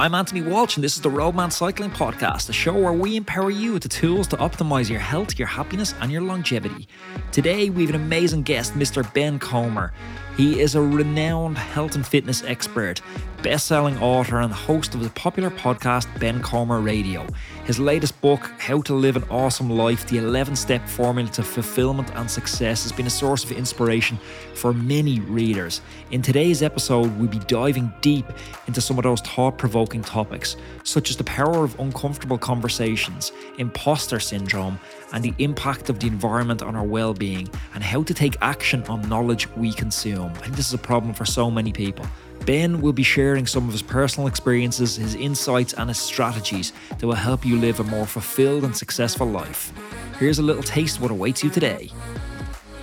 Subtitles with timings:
[0.00, 3.50] I'm Anthony Walsh, and this is the Roadman Cycling Podcast, a show where we empower
[3.50, 6.88] you with the tools to optimize your health, your happiness, and your longevity.
[7.32, 9.02] Today, we have an amazing guest, Mr.
[9.12, 9.90] Ben Coomber.
[10.40, 13.02] He is a renowned health and fitness expert,
[13.42, 17.26] best selling author, and host of the popular podcast Ben Coomber Radio.
[17.64, 22.10] His latest book, How to Live an Awesome Life The 11 Step Formula to Fulfillment
[22.14, 24.18] and Success, has been a source of inspiration
[24.54, 25.82] for many readers.
[26.10, 28.24] In today's episode, we'll be diving deep
[28.66, 34.18] into some of those thought provoking topics, such as the power of uncomfortable conversations, imposter
[34.18, 34.80] syndrome,
[35.12, 38.82] and the impact of the environment on our well being, and how to take action
[38.84, 40.30] on knowledge we consume.
[40.36, 42.06] I think this is a problem for so many people.
[42.46, 47.06] Ben will be sharing some of his personal experiences, his insights, and his strategies that
[47.06, 49.72] will help you live a more fulfilled and successful life.
[50.18, 51.90] Here's a little taste of what awaits you today.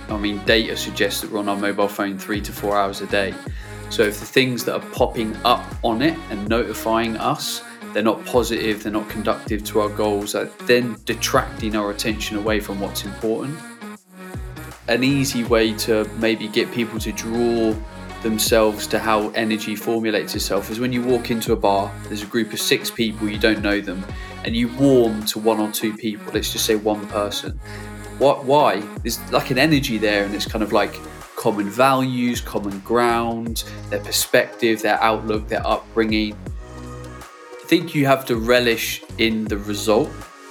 [0.08, 3.06] I mean, data suggests that we're on our mobile phone three to four hours a
[3.06, 3.34] day.
[3.90, 8.24] So if the things that are popping up on it and notifying us, they're not
[8.24, 13.04] positive, they're not conductive to our goals, are then detracting our attention away from what's
[13.04, 13.58] important.
[14.88, 17.74] An easy way to maybe get people to draw
[18.22, 22.26] themselves to how energy formulates itself is when you walk into a bar, there's a
[22.26, 24.04] group of six people, you don't know them,
[24.44, 27.58] and you warm to one or two people, let's just say one person.
[28.18, 28.80] What why?
[29.02, 30.98] There's like an energy there and it's kind of like
[31.36, 36.36] common values, common ground, their perspective, their outlook, their upbringing.
[37.68, 40.10] Think you have to relish in the result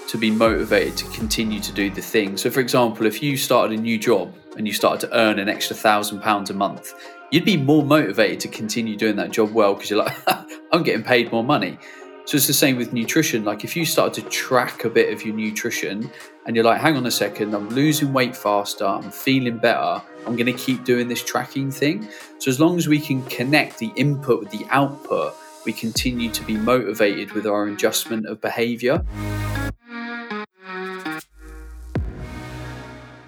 [0.10, 2.38] to be motivated to continue to do the thing.
[2.38, 5.50] So for example, if you started a new job and you started to earn an
[5.50, 6.94] extra thousand pounds a month,
[7.32, 10.16] you'd be more motivated to continue doing that job well because you're like,
[10.72, 11.80] I'm getting paid more money.
[12.26, 13.44] So it's the same with nutrition.
[13.44, 16.12] Like if you start to track a bit of your nutrition
[16.46, 20.36] and you're like, hang on a second, I'm losing weight faster, I'm feeling better, I'm
[20.36, 22.08] going to keep doing this tracking thing.
[22.38, 25.34] So as long as we can connect the input with the output,
[25.68, 29.06] we continue to be motivated with our adjustment of behavior.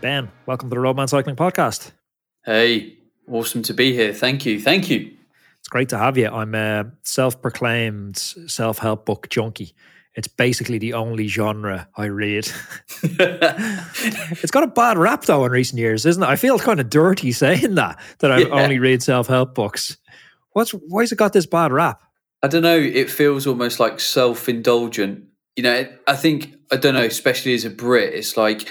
[0.02, 1.92] Ben, welcome to the Roadman Cycling Podcast.
[2.44, 2.96] Hey,
[3.32, 4.12] Awesome to be here.
[4.12, 4.60] Thank you.
[4.60, 5.12] Thank you.
[5.60, 6.30] It's great to have you.
[6.30, 9.76] I'm a self proclaimed self help book junkie.
[10.16, 12.50] It's basically the only genre I read.
[13.04, 16.28] it's got a bad rap though in recent years, isn't it?
[16.28, 18.48] I feel kind of dirty saying that, that I yeah.
[18.48, 19.98] only read self help books.
[20.54, 22.02] What's why's it got this bad rap?
[22.42, 22.78] I don't know.
[22.78, 25.26] It feels almost like self indulgent.
[25.56, 28.70] You know, I think, I don't know, especially as a Brit, it's like,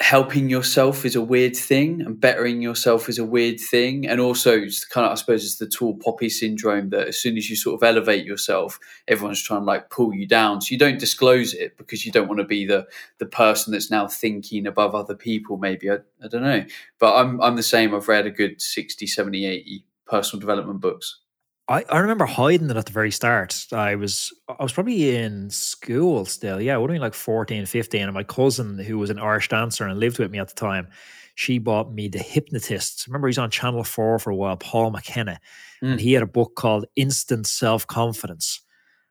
[0.00, 4.08] helping yourself is a weird thing and bettering yourself is a weird thing.
[4.08, 7.36] And also it's kind of i suppose it's the tall poppy syndrome that as soon
[7.36, 10.62] as you sort of elevate yourself everyone's trying to like pull you down.
[10.62, 12.86] So you don't disclose it because you don't want to be the
[13.18, 15.90] the person that's now thinking above other people maybe.
[15.90, 16.64] I, I don't know.
[16.98, 17.94] But i'm i'm the same.
[17.94, 21.20] I've read a good 60 70 80 personal development books
[21.70, 23.68] I, I remember hiding it at the very start.
[23.72, 26.60] I was I was probably in school still.
[26.60, 28.02] Yeah, I would have been like 14, 15.
[28.02, 30.88] And my cousin, who was an Irish dancer and lived with me at the time,
[31.36, 33.06] she bought me The Hypnotist.
[33.06, 35.38] Remember, he's on Channel 4 for a while, Paul McKenna.
[35.80, 35.92] Mm.
[35.92, 38.60] And he had a book called Instant Self Confidence.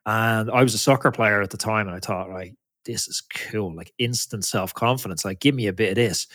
[0.04, 1.86] And I was a soccer player at the time.
[1.86, 2.54] And I thought, right,
[2.84, 3.74] this is cool.
[3.74, 5.24] Like instant self confidence.
[5.24, 6.26] Like, give me a bit of this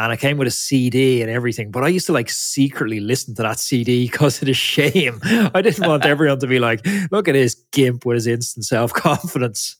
[0.00, 1.70] and I came with a CD and everything.
[1.70, 5.20] But I used to like secretly listen to that CD because of the shame.
[5.24, 8.92] I didn't want everyone to be like, look at his gimp with his instant self
[8.92, 9.76] confidence.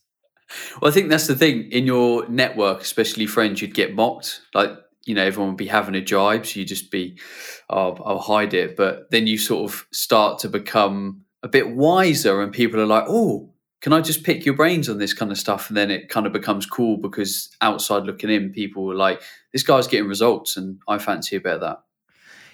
[0.79, 4.41] Well, I think that's the thing in your network, especially friends, you'd get mocked.
[4.53, 4.71] Like,
[5.05, 6.45] you know, everyone would be having a jibe.
[6.45, 7.17] So you just be,
[7.69, 8.75] oh, I'll hide it.
[8.75, 13.05] But then you sort of start to become a bit wiser and people are like,
[13.07, 13.50] oh,
[13.81, 15.69] can I just pick your brains on this kind of stuff?
[15.69, 19.21] And then it kind of becomes cool because outside looking in, people were like,
[19.51, 21.81] this guy's getting results and I fancy a bit of that.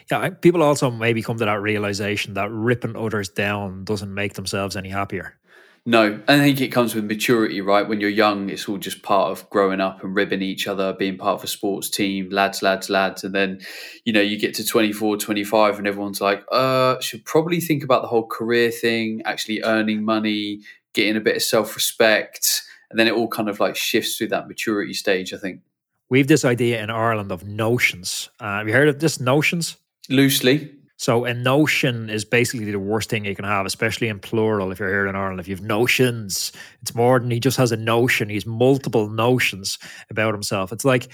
[0.09, 4.77] Yeah, people also maybe come to that realization that ripping others down doesn't make themselves
[4.77, 5.37] any happier.
[5.85, 7.87] No, I think it comes with maturity, right?
[7.87, 11.17] When you're young, it's all just part of growing up and ribbing each other, being
[11.17, 13.23] part of a sports team, lads, lads, lads.
[13.23, 13.61] And then,
[14.03, 18.01] you know, you get to 24, 25, and everyone's like, uh, should probably think about
[18.01, 20.59] the whole career thing, actually earning money,
[20.97, 24.29] getting a bit of self respect, and then it all kind of like shifts through
[24.29, 25.33] that maturity stage.
[25.33, 25.61] I think
[26.09, 28.29] we have this idea in Ireland of notions.
[28.39, 29.77] Uh, have you heard of this notions?
[30.09, 30.73] Loosely.
[30.99, 34.71] So a notion is basically the worst thing you can have, especially in plural.
[34.71, 36.51] If you're here in Ireland, if you have notions,
[36.81, 38.29] it's more than he just has a notion.
[38.29, 39.77] He's multiple notions
[40.09, 40.71] about himself.
[40.71, 41.11] It's like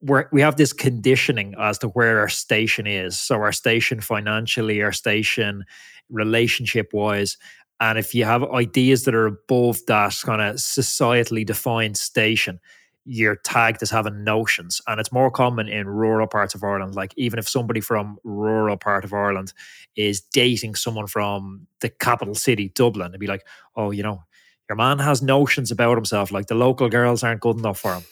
[0.00, 3.18] we we have this conditioning as to where our station is.
[3.18, 5.64] So our station financially, our station
[6.10, 7.36] relationship wise,
[7.80, 12.58] and if you have ideas that are above that kind of societally defined station,
[13.04, 14.82] you're tagged as having notions.
[14.86, 18.76] And it's more common in rural parts of Ireland like even if somebody from rural
[18.76, 19.52] part of Ireland
[19.96, 23.46] is dating someone from the capital city Dublin it'd be like
[23.76, 24.22] oh you know
[24.68, 28.02] your man has notions about himself like the local girls aren't good enough for him.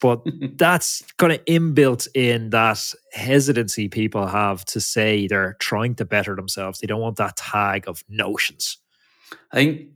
[0.00, 0.22] But
[0.56, 2.82] that's kind of inbuilt in that
[3.12, 6.80] hesitancy people have to say they're trying to better themselves.
[6.80, 8.78] They don't want that tag of notions
[9.52, 9.88] I think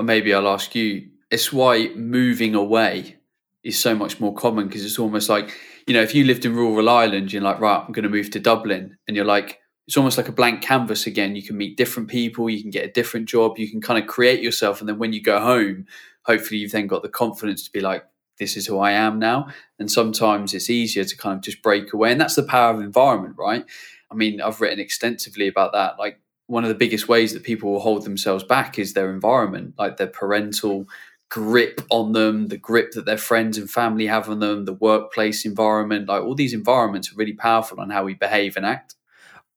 [0.00, 3.16] maybe I'll ask you it's why moving away
[3.62, 5.52] is so much more common because it's almost like
[5.86, 8.30] you know if you lived in rural Ireland, you're like right, I'm going to move
[8.30, 11.34] to Dublin, and you're like it's almost like a blank canvas again.
[11.34, 14.08] You can meet different people, you can get a different job, you can kind of
[14.08, 15.86] create yourself, and then when you go home,
[16.24, 18.04] hopefully you've then got the confidence to be like
[18.38, 19.48] this is who I am now.
[19.80, 22.80] And sometimes it's easier to kind of just break away, and that's the power of
[22.80, 23.64] environment, right?
[24.10, 27.70] I mean, I've written extensively about that, like one of the biggest ways that people
[27.70, 30.86] will hold themselves back is their environment, like their parental
[31.28, 35.44] grip on them, the grip that their friends and family have on them, the workplace
[35.44, 38.94] environment, like all these environments are really powerful on how we behave and act.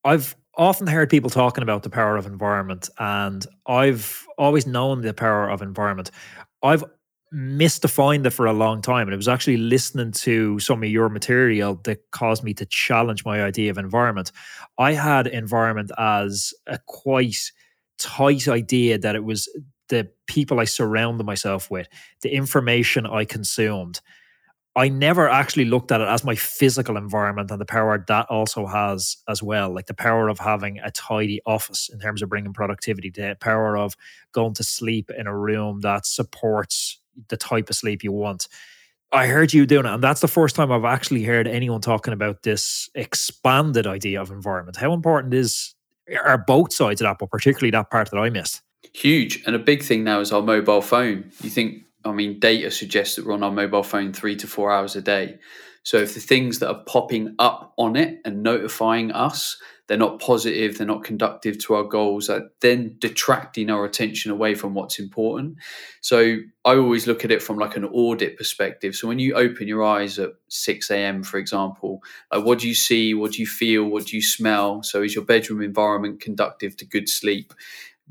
[0.04, 5.14] I've often heard people talking about the power of environment, and I've always known the
[5.14, 6.12] power of environment.
[6.62, 6.84] I've
[7.34, 11.10] misdefined it for a long time, and it was actually listening to some of your
[11.10, 14.32] material that caused me to challenge my idea of environment.
[14.78, 17.52] I had environment as a quite
[17.98, 19.48] tight idea that it was
[19.90, 21.88] the people I surrounded myself with,
[22.22, 24.02] the information I consumed.
[24.74, 28.66] I never actually looked at it as my physical environment and the power that also
[28.66, 32.54] has as well, like the power of having a tidy office in terms of bringing
[32.54, 33.98] productivity, the power of
[34.32, 38.48] going to sleep in a room that supports the type of sleep you want.
[39.12, 42.14] I heard you doing it, and that's the first time I've actually heard anyone talking
[42.14, 44.78] about this expanded idea of environment.
[44.78, 45.76] How important is
[46.24, 48.62] are both sides of that, but particularly that part that I missed?
[48.94, 49.44] Huge.
[49.46, 51.32] And a big thing now is our mobile phone.
[51.42, 54.72] You think, I mean, data suggests that we're on our mobile phone three to four
[54.72, 55.40] hours a day.
[55.84, 59.58] So if the things that are popping up on it and notifying us,
[59.88, 64.54] they're not positive, they're not conductive to our goals, are then detracting our attention away
[64.54, 65.58] from what's important.
[66.02, 68.96] So I always look at it from like an audit perspective.
[68.96, 72.02] So when you open your eyes at 6 a.m., for example,
[72.32, 73.14] like what do you see?
[73.16, 73.86] What do you feel?
[73.86, 74.84] What do you smell?
[74.84, 77.54] So is your bedroom environment conductive to good sleep?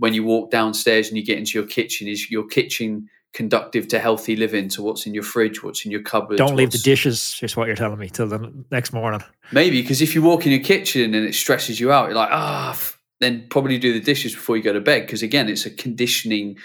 [0.01, 3.99] when you walk downstairs and you get into your kitchen is your kitchen conductive to
[3.99, 7.39] healthy living to what's in your fridge what's in your cupboard don't leave the dishes
[7.43, 9.23] is what you're telling me till the next morning.
[9.53, 12.31] Maybe because if you walk in your kitchen and it stresses you out you're like
[12.33, 12.77] ah
[13.21, 16.59] then probably do the dishes before you go to bed because again it's a conditioning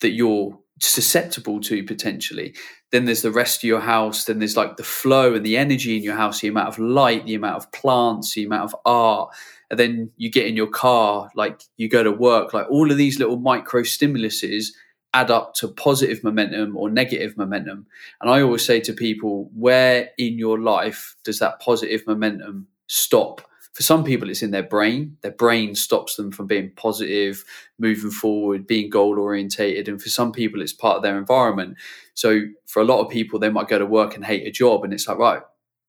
[0.00, 2.54] that you're susceptible to potentially.
[2.90, 5.96] Then there's the rest of your house then there's like the flow and the energy
[5.96, 9.30] in your house the amount of light the amount of plants the amount of art.
[9.70, 12.96] And then you get in your car, like you go to work, like all of
[12.96, 14.68] these little micro stimuluses
[15.14, 17.86] add up to positive momentum or negative momentum.
[18.20, 23.42] And I always say to people, where in your life does that positive momentum stop?
[23.72, 25.16] For some people, it's in their brain.
[25.22, 27.44] Their brain stops them from being positive,
[27.78, 29.88] moving forward, being goal orientated.
[29.88, 31.76] And for some people, it's part of their environment.
[32.14, 34.82] So for a lot of people, they might go to work and hate a job.
[34.82, 35.42] And it's like, right,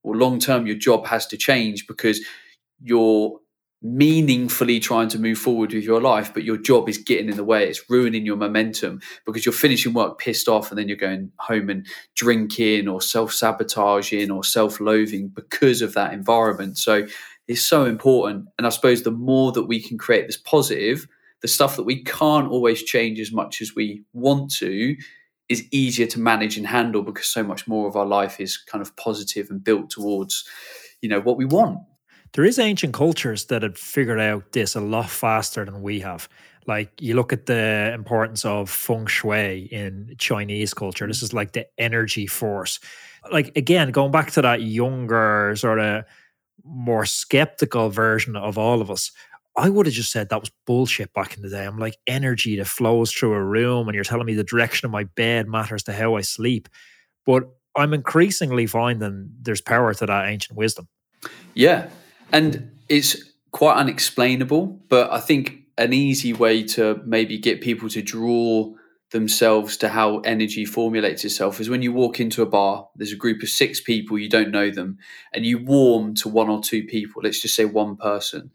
[0.03, 2.23] well, long term, your job has to change because
[2.81, 3.39] your
[3.81, 7.43] meaningfully trying to move forward with your life, but your job is getting in the
[7.43, 7.67] way.
[7.67, 11.69] It's ruining your momentum because you're finishing work pissed off and then you're going home
[11.69, 16.77] and drinking or self sabotaging or self loathing because of that environment.
[16.77, 17.07] So
[17.47, 18.45] it's so important.
[18.57, 21.07] And I suppose the more that we can create this positive,
[21.41, 24.95] the stuff that we can't always change as much as we want to
[25.47, 28.81] is easier to manage and handle because so much more of our life is kind
[28.81, 30.47] of positive and built towards
[31.01, 31.79] you know what we want
[32.33, 36.29] there is ancient cultures that had figured out this a lot faster than we have.
[36.67, 41.07] Like you look at the importance of feng shui in Chinese culture.
[41.07, 42.79] This is like the energy force.
[43.31, 46.05] Like again, going back to that younger, sort of
[46.63, 49.11] more skeptical version of all of us,
[49.55, 51.65] I would have just said that was bullshit back in the day.
[51.65, 54.91] I'm like energy that flows through a room, and you're telling me the direction of
[54.91, 56.69] my bed matters to how I sleep.
[57.25, 57.43] But
[57.75, 60.87] I'm increasingly finding there's power to that ancient wisdom.
[61.53, 61.89] Yeah,
[62.31, 63.15] and it's
[63.51, 68.73] quite unexplainable, but I think an easy way to maybe get people to draw
[69.11, 73.17] themselves to how energy formulates itself is when you walk into a bar, there's a
[73.17, 74.99] group of six people, you don't know them,
[75.33, 78.51] and you warm to one or two people, let's just say one person.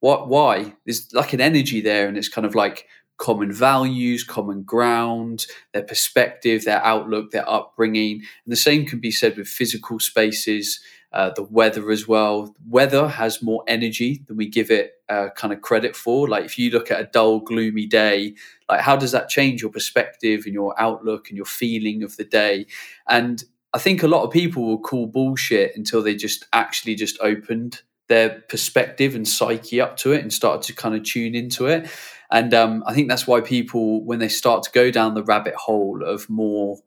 [0.00, 0.74] What why?
[0.84, 2.88] There's like an energy there and it's kind of like
[3.18, 8.22] common values, common ground, their perspective, their outlook, their upbringing.
[8.44, 10.80] And the same can be said with physical spaces
[11.12, 12.54] uh, the weather as well.
[12.66, 16.28] Weather has more energy than we give it uh, kind of credit for.
[16.28, 18.34] Like if you look at a dull, gloomy day,
[18.68, 22.24] like how does that change your perspective and your outlook and your feeling of the
[22.24, 22.66] day?
[23.08, 27.18] And I think a lot of people will call bullshit until they just actually just
[27.20, 31.66] opened their perspective and psyche up to it and started to kind of tune into
[31.66, 31.90] it.
[32.30, 35.54] And um, I think that's why people, when they start to go down the rabbit
[35.54, 36.78] hole of more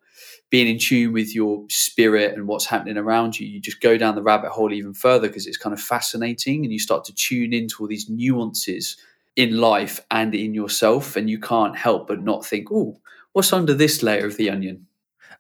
[0.49, 4.15] being in tune with your spirit and what's happening around you, you just go down
[4.15, 7.51] the rabbit hole even further because it's kind of fascinating and you start to tune
[7.51, 8.97] into all these nuances
[9.35, 11.15] in life and in yourself.
[11.15, 12.99] And you can't help but not think, oh,
[13.33, 14.87] what's under this layer of the onion?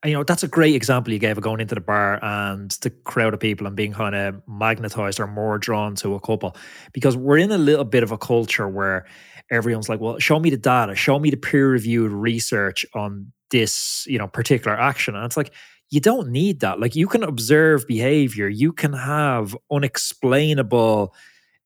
[0.03, 2.69] And, you know, that's a great example you gave of going into the bar and
[2.81, 6.55] the crowd of people and being kind of magnetized or more drawn to a couple.
[6.93, 9.05] Because we're in a little bit of a culture where
[9.51, 14.05] everyone's like, well, show me the data, show me the peer reviewed research on this,
[14.07, 15.15] you know, particular action.
[15.15, 15.53] And it's like,
[15.89, 16.79] you don't need that.
[16.79, 21.13] Like you can observe behavior, you can have unexplainable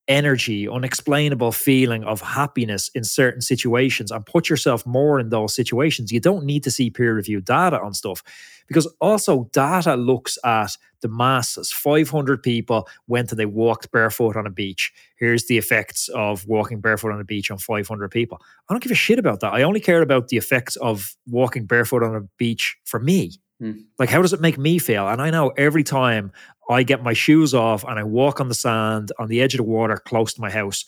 [0.08, 6.12] energy, unexplainable feeling of happiness in certain situations and put yourself more in those situations.
[6.12, 8.24] You don't need to see peer reviewed data on stuff
[8.70, 11.72] because also data looks at the masses.
[11.72, 14.94] 500 people went and they walked barefoot on a beach.
[15.18, 18.40] Here's the effects of walking barefoot on a beach on 500 people.
[18.70, 19.54] I don't give a shit about that.
[19.54, 23.32] I only care about the effects of walking barefoot on a beach for me.
[23.62, 23.86] Mm.
[23.98, 25.08] Like, how does it make me feel?
[25.08, 26.32] And I know every time
[26.70, 29.58] I get my shoes off and I walk on the sand on the edge of
[29.58, 30.86] the water close to my house,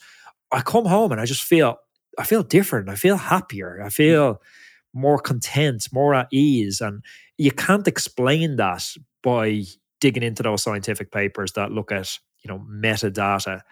[0.52, 1.78] I come home and I just feel,
[2.16, 2.88] I feel different.
[2.88, 3.80] I feel happier.
[3.80, 3.90] I hmm.
[3.90, 4.42] feel
[4.94, 6.80] more content, more at ease.
[6.80, 7.02] And
[7.42, 8.84] you can't explain that
[9.22, 9.62] by
[10.00, 13.62] digging into those scientific papers that look at, you know, metadata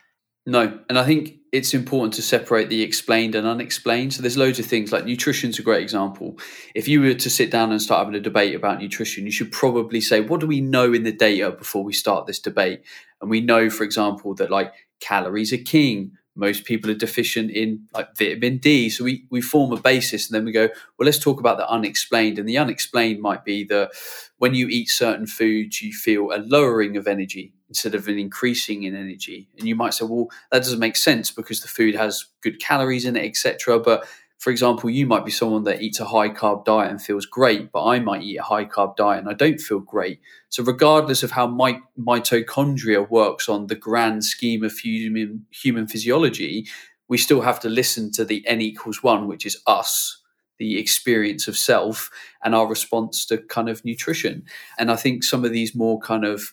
[0.46, 4.14] no, and I think it's important to separate the explained and unexplained.
[4.14, 6.38] So there's loads of things like nutrition's a great example.
[6.74, 9.52] If you were to sit down and start having a debate about nutrition, you should
[9.52, 12.82] probably say, what do we know in the data before we start this debate?
[13.20, 16.12] And we know, for example, that like calories are king.
[16.37, 18.88] Most people are deficient in like vitamin D.
[18.88, 20.68] So we, we form a basis and then we go,
[20.99, 22.38] well, let's talk about the unexplained.
[22.38, 23.90] And the unexplained might be that
[24.38, 28.84] when you eat certain foods, you feel a lowering of energy instead of an increasing
[28.84, 29.49] in energy.
[29.58, 33.04] And you might say, well, that doesn't make sense because the food has good calories
[33.04, 33.78] in it, etc.
[33.78, 34.06] But
[34.40, 37.70] for example, you might be someone that eats a high carb diet and feels great,
[37.70, 40.18] but I might eat a high carb diet and I don't feel great.
[40.49, 46.66] So, regardless of how my, mitochondria works on the grand scheme of human human physiology,
[47.06, 50.23] we still have to listen to the n equals one, which is us,
[50.59, 52.11] the experience of self,
[52.42, 54.44] and our response to kind of nutrition.
[54.78, 56.50] And I think some of these more kind of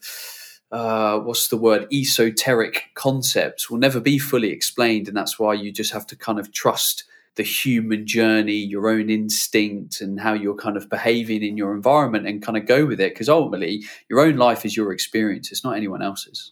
[0.74, 5.72] uh, what's the word esoteric concepts will never be fully explained and that's why you
[5.72, 7.06] just have to kind of trust
[7.38, 12.28] the human journey your own instinct and how you're kind of behaving in your environment
[12.28, 15.64] and kind of go with it because ultimately your own life is your experience it's
[15.64, 16.50] not anyone else's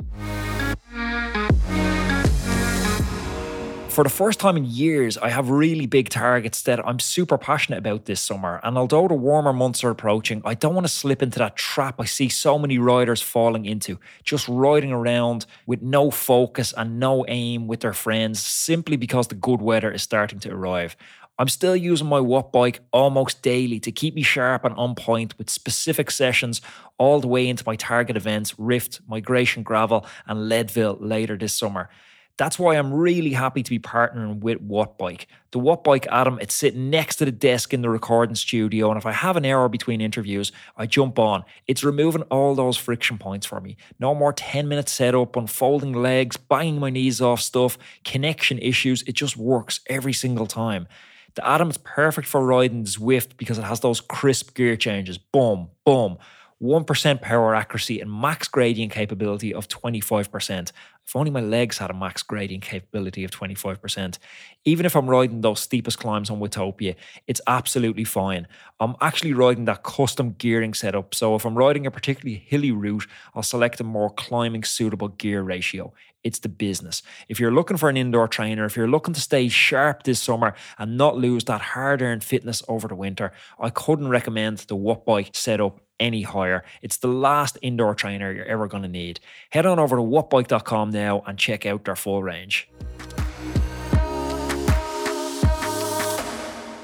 [3.95, 7.77] For the first time in years, I have really big targets that I'm super passionate
[7.77, 8.59] about this summer.
[8.61, 11.95] And although the warmer months are approaching, I don't want to slip into that trap
[11.97, 17.25] I see so many riders falling into, just riding around with no focus and no
[17.29, 20.97] aim with their friends simply because the good weather is starting to arrive.
[21.39, 25.49] I'm still using my Wattbike almost daily to keep me sharp and on point with
[25.49, 26.59] specific sessions
[26.97, 31.89] all the way into my target events, Rift, Migration Gravel, and Leadville later this summer.
[32.37, 35.25] That's why I'm really happy to be partnering with Wattbike.
[35.51, 38.89] The Wattbike Adam, it's sitting next to the desk in the recording studio.
[38.89, 41.45] And if I have an hour between interviews, I jump on.
[41.65, 43.77] It's removing all those friction points for me.
[43.99, 49.01] No more 10 minute setup, unfolding legs, banging my knees off stuff, connection issues.
[49.03, 50.87] It just works every single time.
[51.35, 55.17] The Adam is perfect for riding Zwift because it has those crisp gear changes.
[55.17, 56.17] Boom, boom.
[56.61, 60.71] 1% power accuracy and max gradient capability of 25%.
[61.05, 64.17] If only my legs had a max gradient capability of 25%.
[64.65, 66.95] Even if I'm riding those steepest climbs on Watopia,
[67.27, 68.47] it's absolutely fine.
[68.79, 73.07] I'm actually riding that custom gearing setup, so if I'm riding a particularly hilly route,
[73.35, 75.93] I'll select a more climbing suitable gear ratio.
[76.23, 77.03] It's the business.
[77.29, 80.55] If you're looking for an indoor trainer, if you're looking to stay sharp this summer
[80.79, 85.35] and not lose that hard earned fitness over the winter, I couldn't recommend the Wattbike
[85.35, 86.63] setup any higher.
[86.81, 89.19] It's the last indoor trainer you're ever going to need.
[89.49, 92.69] Head on over to wattbike.com now and check out their full range.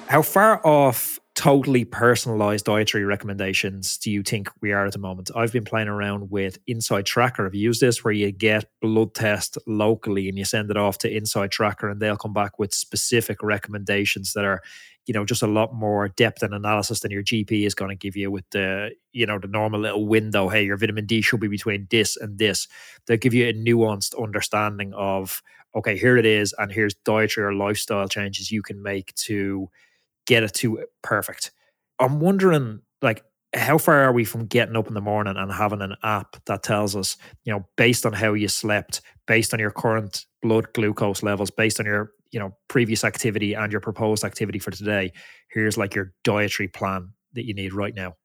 [0.07, 5.31] How far off totally personalized dietary recommendations do you think we are at the moment?
[5.35, 7.49] I've been playing around with Inside Tracker.
[7.53, 11.09] You used this where you get blood test locally and you send it off to
[11.09, 14.61] Inside Tracker and they'll come back with specific recommendations that are,
[15.11, 17.95] you know, just a lot more depth and analysis than your GP is going to
[17.95, 20.47] give you with the, you know, the normal little window.
[20.47, 22.65] Hey, your vitamin D should be between this and this.
[23.05, 25.43] They'll give you a nuanced understanding of,
[25.75, 29.69] okay, here it is, and here's dietary or lifestyle changes you can make to
[30.27, 31.51] get it to perfect.
[31.99, 35.81] I'm wondering, like, how far are we from getting up in the morning and having
[35.81, 39.71] an app that tells us, you know, based on how you slept, based on your
[39.71, 44.59] current blood glucose levels, based on your, you know, previous activity and your proposed activity
[44.59, 45.11] for today,
[45.51, 48.15] here's like your dietary plan that you need right now?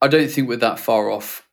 [0.00, 1.48] I don't think we're that far off.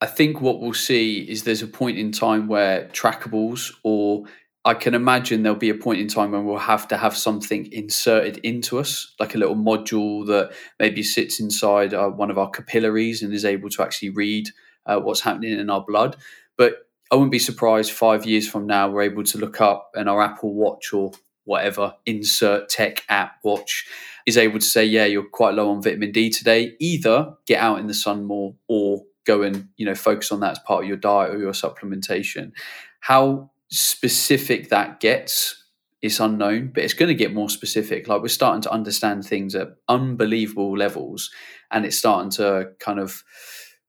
[0.00, 4.24] I think what we'll see is there's a point in time where trackables or
[4.64, 7.70] I can imagine there'll be a point in time when we'll have to have something
[7.72, 12.48] inserted into us, like a little module that maybe sits inside uh, one of our
[12.48, 14.48] capillaries and is able to actually read
[14.86, 16.16] uh, what's happening in our blood.
[16.56, 20.08] But I wouldn't be surprised five years from now we're able to look up and
[20.08, 21.10] our Apple Watch or
[21.44, 23.86] whatever insert tech app watch
[24.26, 26.74] is able to say, yeah, you're quite low on vitamin D today.
[26.78, 30.52] Either get out in the sun more or go and you know focus on that
[30.52, 32.52] as part of your diet or your supplementation.
[33.00, 35.58] How specific that gets
[36.02, 38.08] is unknown, but it's going to get more specific.
[38.08, 41.30] Like we're starting to understand things at unbelievable levels,
[41.70, 43.22] and it's starting to kind of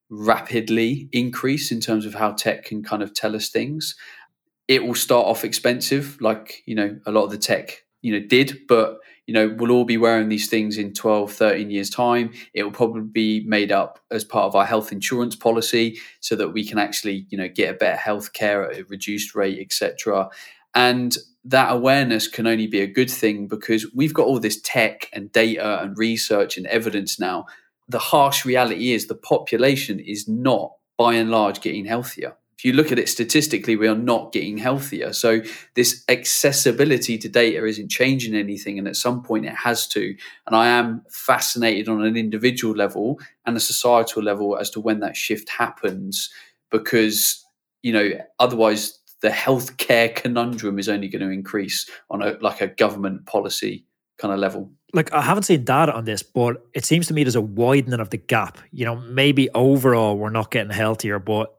[0.09, 3.95] rapidly increase in terms of how tech can kind of tell us things.
[4.67, 8.25] It will start off expensive, like you know a lot of the tech you know
[8.25, 12.33] did, but you know, we'll all be wearing these things in 12, 13 years' time.
[12.53, 16.49] It will probably be made up as part of our health insurance policy so that
[16.49, 20.29] we can actually, you know, get a better health care at a reduced rate, etc.
[20.75, 25.09] And that awareness can only be a good thing because we've got all this tech
[25.13, 27.45] and data and research and evidence now.
[27.87, 32.73] The harsh reality is the population is not by and large getting healthier if you
[32.73, 35.13] look at it statistically, we are not getting healthier.
[35.13, 35.41] So
[35.75, 40.15] this accessibility to data isn't changing anything, and at some point it has to.
[40.47, 44.99] And I am fascinated on an individual level and a societal level as to when
[44.99, 46.29] that shift happens,
[46.71, 47.43] because
[47.81, 52.67] you know otherwise the healthcare conundrum is only going to increase on a like a
[52.67, 53.85] government policy
[54.17, 57.23] kind of level like I haven't seen data on this, but it seems to me
[57.23, 58.59] there's a widening of the gap.
[58.71, 61.53] You know, maybe overall we're not getting healthier, but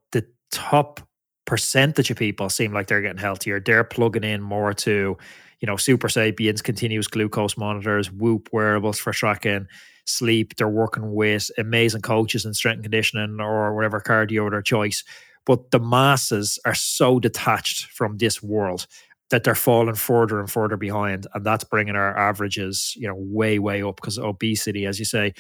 [0.51, 1.01] top
[1.47, 3.61] percentage of people seem like they're getting healthier.
[3.61, 5.17] They're plugging in more to,
[5.61, 9.67] you know, Supersapiens, continuous glucose monitors, Whoop wearables for tracking
[10.07, 10.57] sleep.
[10.57, 15.05] They're working with amazing coaches in strength and conditioning or whatever cardio their choice.
[15.47, 18.87] But the masses are so detached from this world
[19.31, 23.59] that they're falling further and further behind, and that's bringing our averages, you know, way
[23.59, 25.33] way up because obesity, as you say,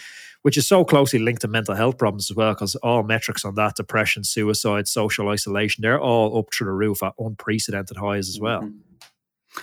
[0.42, 3.54] which is so closely linked to mental health problems as well, because all metrics on
[3.56, 8.40] that, depression, suicide, social isolation, they're all up through the roof at unprecedented highs as
[8.40, 8.62] well.
[8.62, 9.60] Mm-hmm.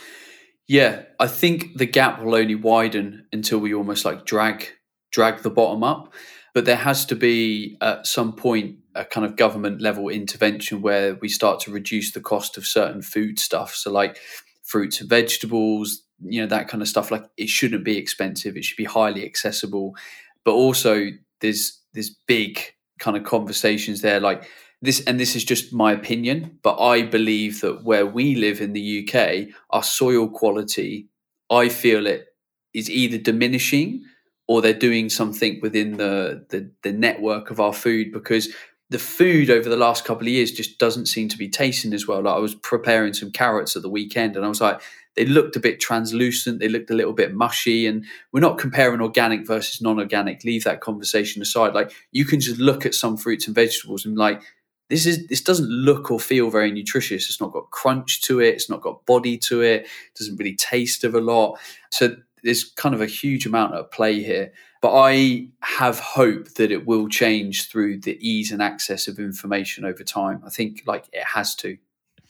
[0.67, 4.67] Yeah, I think the gap will only widen until we almost like drag
[5.11, 6.13] drag the bottom up.
[6.53, 11.15] But there has to be at some point a kind of government level intervention where
[11.15, 13.73] we start to reduce the cost of certain food stuff.
[13.73, 14.17] So like
[14.63, 17.11] fruits and vegetables, you know, that kind of stuff.
[17.11, 18.57] Like it shouldn't be expensive.
[18.57, 19.95] It should be highly accessible.
[20.43, 21.07] But also
[21.39, 22.59] there's there's big
[22.99, 24.47] kind of conversations there like
[24.81, 28.73] this and this is just my opinion, but I believe that where we live in
[28.73, 31.07] the UK, our soil quality,
[31.51, 32.27] I feel it
[32.73, 34.03] is either diminishing
[34.47, 38.49] or they're doing something within the, the, the network of our food because
[38.91, 42.07] the food over the last couple of years just doesn't seem to be tasting as
[42.07, 42.21] well.
[42.21, 44.81] Like I was preparing some carrots at the weekend and I was like,
[45.15, 49.01] they looked a bit translucent, they looked a little bit mushy, and we're not comparing
[49.01, 50.43] organic versus non-organic.
[50.43, 51.73] Leave that conversation aside.
[51.73, 54.41] Like you can just look at some fruits and vegetables and like
[54.89, 57.29] this is this doesn't look or feel very nutritious.
[57.29, 60.55] It's not got crunch to it, it's not got body to it, it doesn't really
[60.55, 61.57] taste of a lot.
[61.91, 64.51] So there's kind of a huge amount at play here.
[64.81, 69.85] But I have hope that it will change through the ease and access of information
[69.85, 70.41] over time.
[70.45, 71.77] I think like it has to.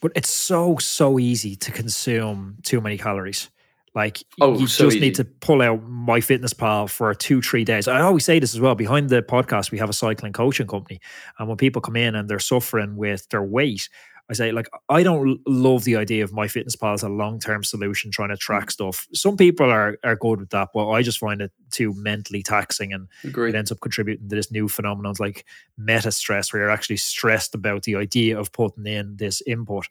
[0.00, 3.48] But it's so so easy to consume too many calories.
[3.94, 5.06] Like oh, you so just easy.
[5.06, 7.88] need to pull out MyFitnessPal for two, three days.
[7.88, 8.74] I always say this as well.
[8.74, 11.00] Behind the podcast, we have a cycling coaching company.
[11.38, 13.88] And when people come in and they're suffering with their weight,
[14.30, 18.10] I say, like, I don't love the idea of MyFitnessPal as a long term solution
[18.10, 18.72] trying to track mm.
[18.72, 19.06] stuff.
[19.12, 22.92] Some people are are good with that, but I just find it too mentally taxing
[22.92, 23.54] and Agreed.
[23.54, 25.44] it ends up contributing to this new phenomenon like
[25.76, 29.86] meta stress, where you're actually stressed about the idea of putting in this input.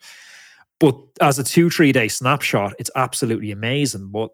[0.79, 4.07] But as a two, three day snapshot, it's absolutely amazing.
[4.07, 4.31] But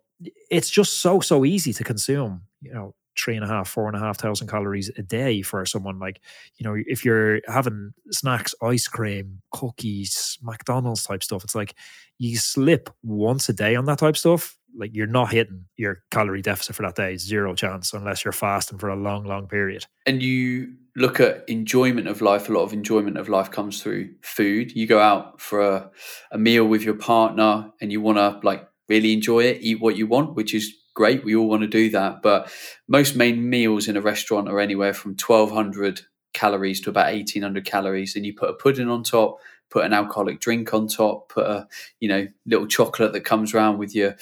[0.49, 2.43] it's just so, so easy to consume.
[2.61, 5.65] You know, three and a half, four and a half thousand calories a day for
[5.65, 6.21] someone like,
[6.57, 11.75] you know, if you're having snacks, ice cream, cookies, McDonald's type stuff, it's like
[12.17, 14.57] you slip once a day on that type stuff.
[14.77, 18.77] Like you're not hitting your calorie deficit for that day, zero chance, unless you're fasting
[18.77, 19.85] for a long, long period.
[20.05, 24.13] And you look at enjoyment of life, a lot of enjoyment of life comes through
[24.21, 24.75] food.
[24.75, 25.89] You go out for a,
[26.31, 29.95] a meal with your partner and you want to like really enjoy it, eat what
[29.95, 31.23] you want, which is great.
[31.23, 32.23] We all want to do that.
[32.23, 32.51] But
[32.87, 36.01] most main meals in a restaurant are anywhere from 1200
[36.33, 38.15] calories to about 1800 calories.
[38.15, 39.37] And you put a pudding on top,
[39.69, 41.67] put an alcoholic drink on top, put a,
[41.99, 44.15] you know, little chocolate that comes around with your,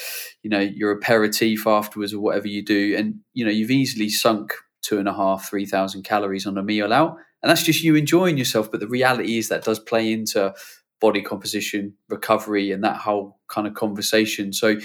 [0.43, 2.93] you know, your aperitif afterwards or whatever you do.
[2.97, 6.91] And, you know, you've easily sunk two and a half, 3000 calories on a meal
[6.91, 7.15] out.
[7.41, 8.69] And that's just you enjoying yourself.
[8.69, 10.53] But the reality is that does play into
[10.99, 14.51] body composition, recovery, and that whole kind of conversation.
[14.51, 14.75] So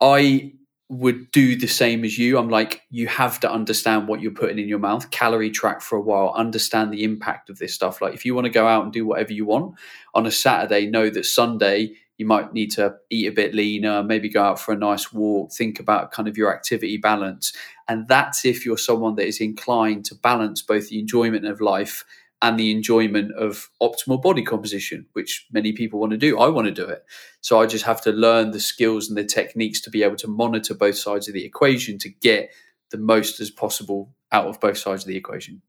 [0.00, 0.52] I
[0.90, 2.36] would do the same as you.
[2.38, 5.96] I'm like, you have to understand what you're putting in your mouth, calorie track for
[5.96, 8.02] a while, understand the impact of this stuff.
[8.02, 9.74] Like, if you want to go out and do whatever you want
[10.14, 14.28] on a Saturday, know that Sunday you might need to eat a bit leaner, maybe
[14.28, 17.52] go out for a nice walk, think about kind of your activity balance.
[17.88, 22.04] And that's if you're someone that is inclined to balance both the enjoyment of life
[22.44, 26.38] and the enjoyment of optimal body composition, which many people want to do.
[26.38, 27.02] I want to do it.
[27.40, 30.28] So I just have to learn the skills and the techniques to be able to
[30.28, 32.50] monitor both sides of the equation to get
[32.90, 35.62] the most as possible out of both sides of the equation.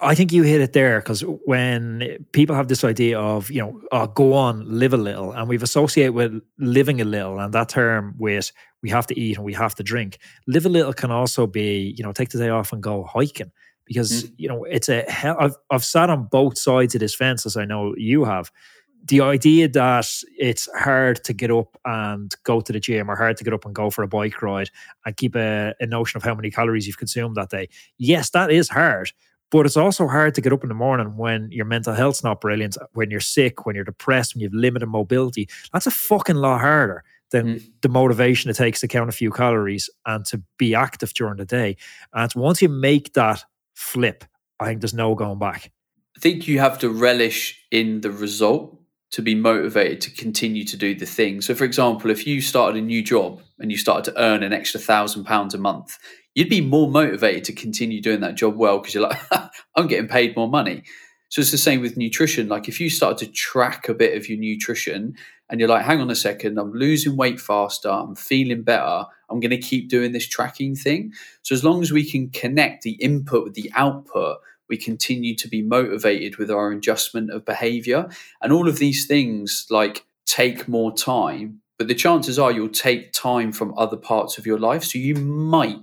[0.00, 3.82] I think you hit it there because when people have this idea of, you know,
[3.92, 7.68] oh, go on, live a little, and we've associated with living a little and that
[7.68, 8.50] term with
[8.82, 10.20] we have to eat and we have to drink.
[10.46, 13.52] Live a little can also be, you know, take the day off and go hiking
[13.88, 14.32] because mm.
[14.36, 15.36] you know it's a hell.
[15.40, 18.52] I've I've sat on both sides of this fence as I know you have.
[19.04, 23.36] The idea that it's hard to get up and go to the gym or hard
[23.38, 24.70] to get up and go for a bike ride
[25.06, 27.68] and keep a, a notion of how many calories you've consumed that day.
[27.96, 29.12] Yes, that is hard.
[29.50, 32.40] But it's also hard to get up in the morning when your mental health's not
[32.40, 35.48] brilliant, when you're sick, when you're depressed, when you have limited mobility.
[35.72, 37.70] That's a fucking lot harder than mm.
[37.80, 41.44] the motivation it takes to count a few calories and to be active during the
[41.44, 41.76] day.
[42.12, 43.44] And once you make that
[43.78, 44.24] flip,
[44.58, 45.70] I think there's no going back.
[46.16, 48.76] I think you have to relish in the result
[49.12, 51.40] to be motivated to continue to do the thing.
[51.40, 54.52] So, for example, if you started a new job and you started to earn an
[54.52, 55.96] extra thousand pounds a month,
[56.34, 59.20] you'd be more motivated to continue doing that job well because you're like,
[59.76, 60.82] I'm getting paid more money.
[61.30, 62.48] So it's the same with nutrition.
[62.48, 65.14] Like if you start to track a bit of your nutrition
[65.48, 69.40] and you're like, hang on a second, I'm losing weight faster, I'm feeling better, I'm
[69.40, 71.12] going to keep doing this tracking thing.
[71.42, 74.38] So as long as we can connect the input with the output,
[74.68, 78.08] we continue to be motivated with our adjustment of behavior.
[78.42, 83.12] And all of these things like take more time, but the chances are you'll take
[83.12, 84.84] time from other parts of your life.
[84.84, 85.78] So you might,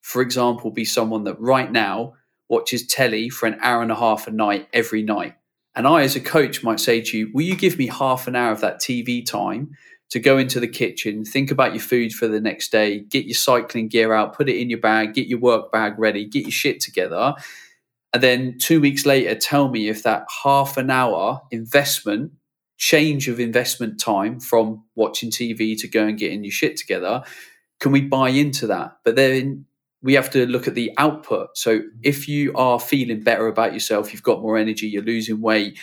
[0.00, 2.14] for example, be someone that right now
[2.48, 5.34] watches telly for an hour and a half a night every night
[5.78, 8.34] and I, as a coach, might say to you, Will you give me half an
[8.34, 9.76] hour of that TV time
[10.10, 13.34] to go into the kitchen, think about your food for the next day, get your
[13.34, 16.50] cycling gear out, put it in your bag, get your work bag ready, get your
[16.50, 17.34] shit together?
[18.14, 22.32] And then two weeks later, tell me if that half an hour investment,
[22.78, 27.22] change of investment time from watching TV to go and getting your shit together,
[27.80, 28.96] can we buy into that?
[29.04, 29.66] But then
[30.00, 31.56] we have to look at the output.
[31.58, 35.78] So if you are feeling better about yourself, you've got more energy, you're losing weight,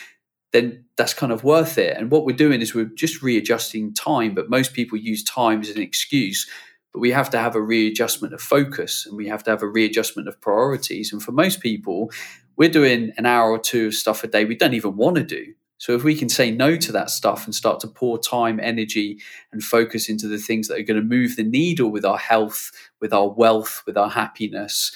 [0.56, 1.98] then that's kind of worth it.
[1.98, 5.70] And what we're doing is we're just readjusting time, but most people use time as
[5.70, 6.50] an excuse.
[6.94, 9.68] But we have to have a readjustment of focus and we have to have a
[9.68, 11.12] readjustment of priorities.
[11.12, 12.10] And for most people,
[12.56, 15.24] we're doing an hour or two of stuff a day we don't even want to
[15.24, 15.54] do.
[15.78, 19.20] So if we can say no to that stuff and start to pour time, energy,
[19.52, 22.72] and focus into the things that are going to move the needle with our health,
[23.02, 24.94] with our wealth, with our happiness,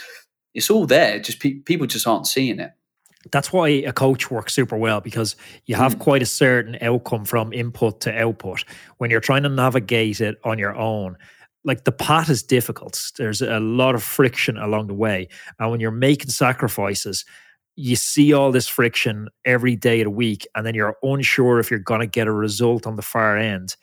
[0.54, 1.20] it's all there.
[1.20, 2.72] Just pe- people just aren't seeing it.
[3.32, 6.00] That's why a coach works super well because you have mm.
[6.00, 8.64] quite a certain outcome from input to output.
[8.98, 11.18] When you're trying to navigate it on your own,
[11.66, 13.12] like the path is difficult.
[13.18, 15.28] There's a lot of friction along the way.
[15.60, 17.26] And when you're making sacrifices,
[17.76, 21.70] you see all this friction every day of the week, and then you're unsure if
[21.70, 23.76] you're going to get a result on the far end.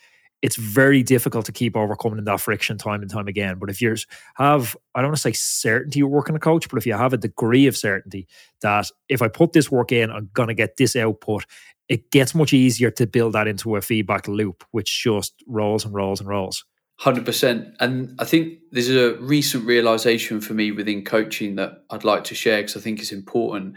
[0.43, 3.59] It's very difficult to keep overcoming that friction time and time again.
[3.59, 3.97] But if you
[4.37, 7.13] have, I don't want to say certainty you're working a coach, but if you have
[7.13, 8.29] a degree of certainty
[8.61, 11.47] that if I put this work in, I'm going to get this output,
[11.89, 15.95] it gets much easier to build that into a feedback loop, which just rolls and
[15.95, 16.65] rolls and rolls.
[16.99, 22.05] Hundred percent, and I think there's a recent realization for me within coaching that I'd
[22.05, 23.75] like to share because I think it's important.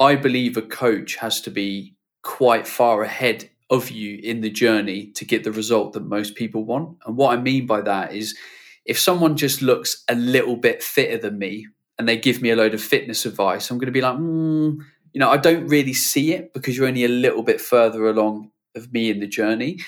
[0.00, 5.06] I believe a coach has to be quite far ahead of you in the journey
[5.06, 6.98] to get the result that most people want.
[7.06, 8.36] And what I mean by that is,
[8.84, 11.66] if someone just looks a little bit fitter than me
[11.98, 14.78] and they give me a load of fitness advice, I'm going to be like, mm,
[15.14, 18.50] you know, I don't really see it because you're only a little bit further along
[18.74, 19.78] of me in the journey.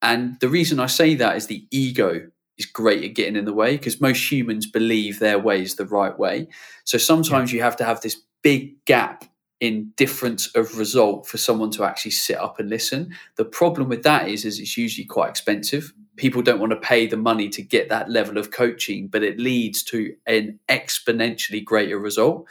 [0.00, 3.52] And the reason I say that is the ego is great at getting in the
[3.52, 6.48] way because most humans believe their way is the right way.
[6.84, 7.56] So sometimes yeah.
[7.56, 9.24] you have to have this big gap
[9.60, 13.14] in difference of result for someone to actually sit up and listen.
[13.36, 17.06] The problem with that is, is it's usually quite expensive people don't want to pay
[17.06, 21.98] the money to get that level of coaching, but it leads to an exponentially greater
[21.98, 22.46] result.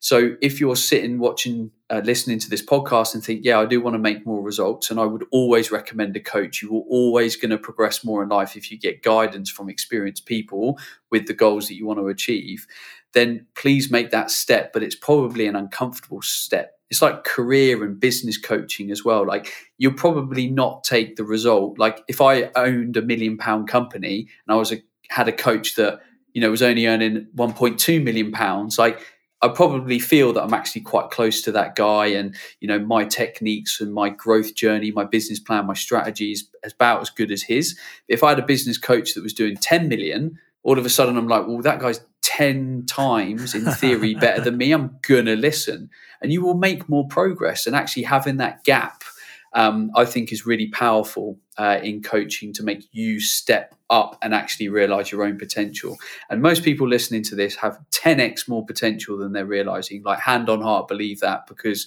[0.00, 3.80] So if you're sitting watching, uh, listening to this podcast and think, yeah, I do
[3.80, 6.60] want to make more results, and I would always recommend a coach.
[6.60, 10.26] You are always going to progress more in life if you get guidance from experienced
[10.26, 10.78] people
[11.10, 12.66] with the goals that you want to achieve.
[13.14, 17.98] Then please make that step, but it's probably an uncomfortable step it's like career and
[17.98, 19.26] business coaching as well.
[19.26, 21.76] Like you'll probably not take the result.
[21.76, 24.76] Like if I owned a million pound company and I was a,
[25.10, 26.00] had a coach that
[26.34, 29.00] you know was only earning 1.2 million pounds, like
[29.42, 33.04] I probably feel that I'm actually quite close to that guy, and you know my
[33.04, 37.42] techniques and my growth journey, my business plan, my strategy is about as good as
[37.42, 37.78] his.
[38.08, 41.16] If I had a business coach that was doing 10 million, all of a sudden
[41.16, 44.72] I'm like, well, that guy's 10 times in theory better than me.
[44.72, 45.90] I'm gonna listen
[46.24, 47.66] and you will make more progress.
[47.66, 49.04] And actually, having that gap,
[49.52, 54.32] um, I think, is really powerful uh, in coaching to make you step up and
[54.34, 55.98] actually realize your own potential.
[56.30, 60.02] And most people listening to this have 10x more potential than they're realizing.
[60.02, 61.86] Like, hand on heart, believe that because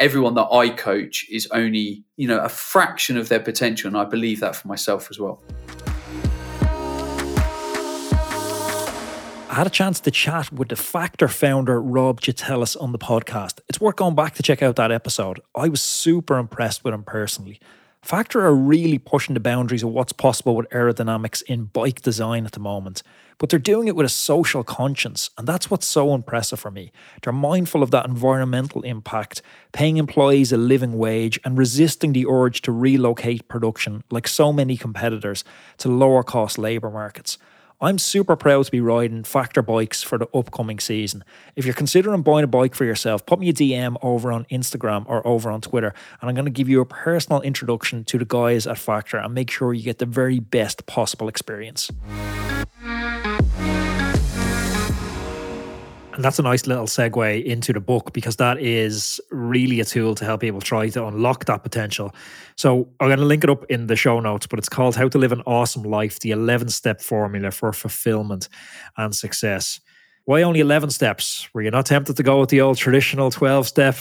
[0.00, 3.86] everyone that I coach is only, you know, a fraction of their potential.
[3.86, 5.40] And I believe that for myself as well.
[9.56, 13.60] Had a chance to chat with the Factor founder, Rob Gitelis, on the podcast.
[13.70, 15.40] It's worth going back to check out that episode.
[15.54, 17.58] I was super impressed with him personally.
[18.02, 22.52] Factor are really pushing the boundaries of what's possible with aerodynamics in bike design at
[22.52, 23.02] the moment,
[23.38, 26.92] but they're doing it with a social conscience, and that's what's so impressive for me.
[27.22, 29.40] They're mindful of that environmental impact,
[29.72, 34.76] paying employees a living wage, and resisting the urge to relocate production, like so many
[34.76, 35.44] competitors,
[35.78, 37.38] to lower cost labour markets.
[37.78, 41.22] I'm super proud to be riding Factor bikes for the upcoming season.
[41.56, 45.04] If you're considering buying a bike for yourself, put me a DM over on Instagram
[45.06, 48.24] or over on Twitter, and I'm going to give you a personal introduction to the
[48.24, 51.90] guys at Factor and make sure you get the very best possible experience.
[56.16, 60.14] And that's a nice little segue into the book because that is really a tool
[60.14, 62.14] to help people try to unlock that potential.
[62.56, 65.10] So I'm going to link it up in the show notes, but it's called How
[65.10, 68.48] to Live an Awesome Life The 11 Step Formula for Fulfillment
[68.96, 69.78] and Success.
[70.24, 71.50] Why only 11 steps?
[71.52, 73.96] Were you not tempted to go with the old traditional 12 step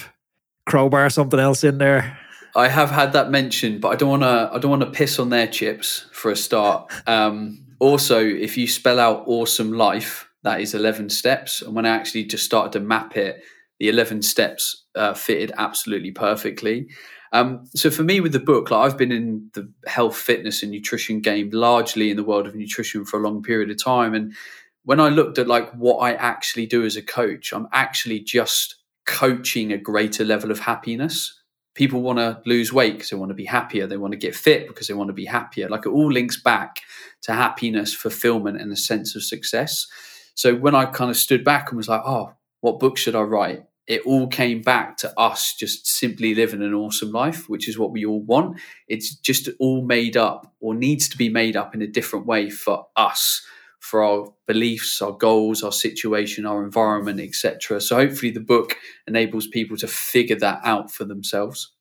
[0.66, 2.18] crowbar, something else in there?
[2.56, 4.50] I have had that mentioned, but I don't want to.
[4.54, 6.90] I don't want to piss on their chips for a start.
[7.06, 11.64] Um, also, if you spell out awesome life, that is 11 steps.
[11.64, 13.44] And when I actually just started to map it,
[13.80, 16.88] the 11 steps uh, fitted absolutely perfectly.
[17.34, 20.72] Um, so for me with the book, like I've been in the health, fitness, and
[20.72, 24.14] nutrition game largely in the world of nutrition for a long period of time.
[24.14, 24.36] And
[24.84, 28.76] when I looked at like what I actually do as a coach, I'm actually just
[29.08, 31.42] coaching a greater level of happiness.
[31.74, 33.88] People want to lose weight because they want to be happier.
[33.88, 35.68] They want to get fit because they want to be happier.
[35.70, 36.82] Like it all links back
[37.24, 39.88] to happiness, fulfillment, and a sense of success.
[40.36, 43.22] So when I kind of stood back and was like, oh, what book should I
[43.22, 43.64] write?
[43.88, 47.92] It all came back to us just simply living an awesome life, which is what
[47.92, 48.60] we all want.
[48.88, 52.50] It's just all made up or needs to be made up in a different way
[52.50, 53.46] for us,
[53.80, 57.80] for our beliefs, our goals, our situation, our environment, etc.
[57.80, 61.75] So hopefully the book enables people to figure that out for themselves.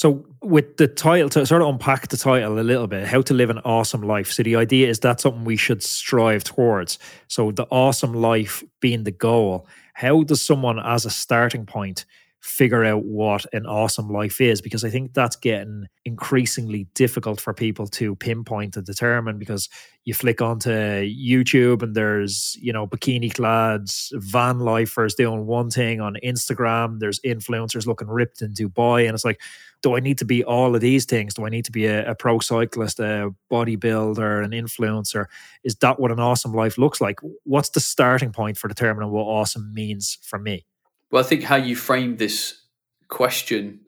[0.00, 3.34] So, with the title, to sort of unpack the title a little bit, how to
[3.34, 4.32] live an awesome life.
[4.32, 6.98] So, the idea is that something we should strive towards.
[7.28, 9.66] So, the awesome life being the goal.
[9.92, 12.06] How does someone, as a starting point,
[12.40, 17.52] figure out what an awesome life is because I think that's getting increasingly difficult for
[17.52, 19.68] people to pinpoint and determine because
[20.04, 26.00] you flick onto YouTube and there's, you know, bikini clads, van lifers doing one thing
[26.00, 29.40] on Instagram, there's influencers looking ripped in Dubai and it's like
[29.82, 31.34] do I need to be all of these things?
[31.34, 35.26] Do I need to be a, a pro cyclist, a bodybuilder, an influencer?
[35.64, 37.18] Is that what an awesome life looks like?
[37.44, 40.66] What's the starting point for determining what awesome means for me?
[41.10, 42.60] Well, I think how you frame this
[43.08, 43.80] question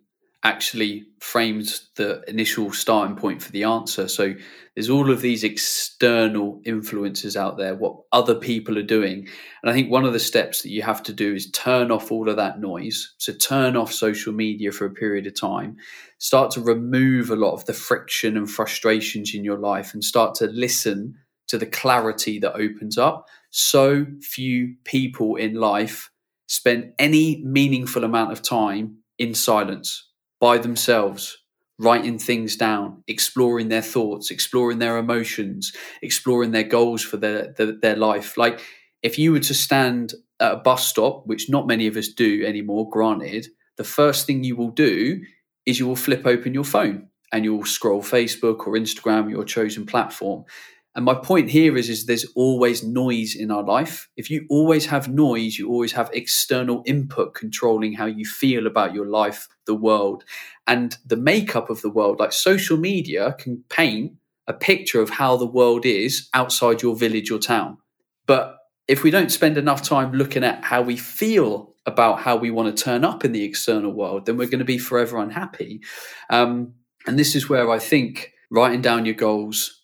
[0.44, 4.08] actually frames the initial starting point for the answer.
[4.08, 4.34] So
[4.74, 9.28] there's all of these external influences out there, what other people are doing.
[9.62, 12.10] And I think one of the steps that you have to do is turn off
[12.10, 13.14] all of that noise.
[13.18, 15.76] So turn off social media for a period of time,
[16.18, 20.34] start to remove a lot of the friction and frustrations in your life and start
[20.36, 21.14] to listen
[21.46, 23.28] to the clarity that opens up.
[23.50, 26.10] So few people in life
[26.52, 31.38] spend any meaningful amount of time in silence by themselves,
[31.78, 37.72] writing things down, exploring their thoughts, exploring their emotions, exploring their goals for their, their,
[37.80, 38.36] their life.
[38.36, 38.60] Like
[39.02, 42.44] if you were to stand at a bus stop, which not many of us do
[42.44, 43.46] anymore, granted,
[43.78, 45.22] the first thing you will do
[45.64, 49.86] is you will flip open your phone and you'll scroll Facebook or Instagram, your chosen
[49.86, 50.44] platform.
[50.94, 54.08] And my point here is, is there's always noise in our life.
[54.16, 58.94] If you always have noise, you always have external input controlling how you feel about
[58.94, 60.24] your life, the world,
[60.66, 62.20] and the makeup of the world.
[62.20, 64.12] Like social media can paint
[64.46, 67.78] a picture of how the world is outside your village or town.
[68.26, 72.50] But if we don't spend enough time looking at how we feel about how we
[72.50, 75.80] want to turn up in the external world, then we're going to be forever unhappy.
[76.28, 76.74] Um,
[77.06, 79.80] and this is where I think writing down your goals,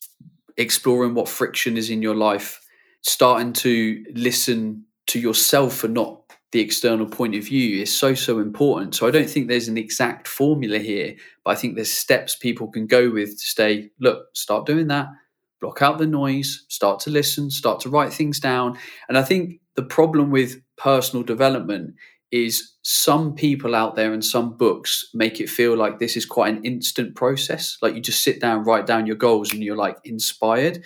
[0.59, 2.61] exploring what friction is in your life,
[3.03, 6.21] starting to listen to yourself and not
[6.53, 8.94] the external point of view is so so important.
[8.94, 12.68] So i don't think there's an exact formula here but i think there's steps people
[12.68, 15.09] can go with to stay look start doing that
[15.61, 18.79] block out the noise start to listen start to write things down.
[19.09, 21.94] And i think the problem with personal development
[22.31, 26.55] is some people out there and some books make it feel like this is quite
[26.55, 27.79] an instant process.
[27.81, 30.83] Like you just sit down, write down your goals, and you're like inspired.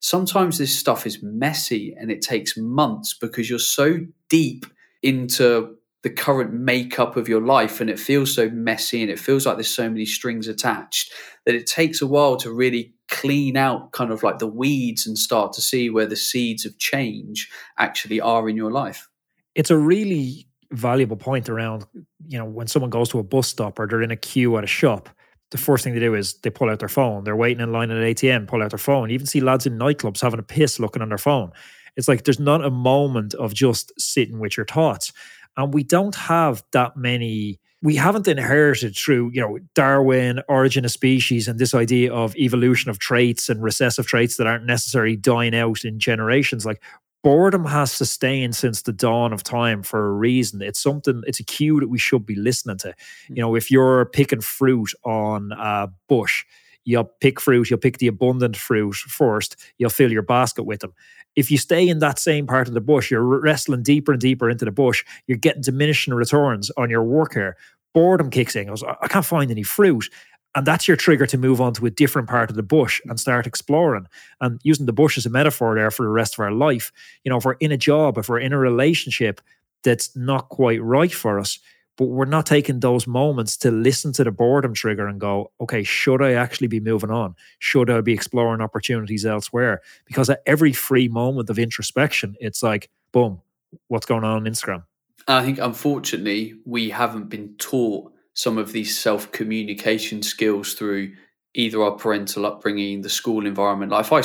[0.00, 4.66] Sometimes this stuff is messy and it takes months because you're so deep
[5.02, 9.44] into the current makeup of your life and it feels so messy and it feels
[9.44, 11.12] like there's so many strings attached
[11.44, 15.18] that it takes a while to really clean out kind of like the weeds and
[15.18, 19.08] start to see where the seeds of change actually are in your life.
[19.54, 21.86] It's a really valuable point around,
[22.26, 24.64] you know, when someone goes to a bus stop or they're in a queue at
[24.64, 25.08] a shop,
[25.50, 27.24] the first thing they do is they pull out their phone.
[27.24, 29.10] They're waiting in line at an ATM, pull out their phone.
[29.10, 31.52] You even see lads in nightclubs having a piss looking on their phone.
[31.96, 35.12] It's like there's not a moment of just sitting with your thoughts.
[35.56, 40.90] And we don't have that many we haven't inherited through you know darwin origin of
[40.90, 45.54] species and this idea of evolution of traits and recessive traits that aren't necessarily dying
[45.54, 46.82] out in generations like
[47.26, 50.62] boredom has sustained since the dawn of time for a reason.
[50.62, 52.94] It's something, it's a cue that we should be listening to.
[53.28, 56.44] You know, if you're picking fruit on a bush,
[56.84, 60.94] you'll pick fruit, you'll pick the abundant fruit first, you'll fill your basket with them.
[61.34, 64.48] If you stay in that same part of the bush, you're wrestling deeper and deeper
[64.48, 67.56] into the bush, you're getting diminishing returns on your work here.
[67.92, 68.70] Boredom kicks in.
[68.70, 70.08] I, I can't find any fruit
[70.56, 73.20] and that's your trigger to move on to a different part of the bush and
[73.20, 74.06] start exploring.
[74.40, 76.90] And using the bush as a metaphor there for the rest of our life
[77.22, 79.40] you know if we're in a job if we're in a relationship
[79.84, 81.58] that's not quite right for us
[81.96, 85.82] but we're not taking those moments to listen to the boredom trigger and go okay
[85.82, 87.34] should i actually be moving on?
[87.58, 89.82] Should i be exploring opportunities elsewhere?
[90.06, 93.40] Because at every free moment of introspection it's like boom
[93.88, 94.84] what's going on on instagram?
[95.28, 101.12] I think unfortunately we haven't been taught some of these self communication skills through
[101.54, 103.90] either our parental upbringing, the school environment.
[103.90, 104.22] Like if I